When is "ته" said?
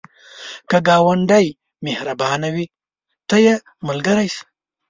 3.27-3.35